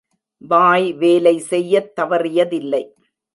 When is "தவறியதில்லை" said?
1.99-2.83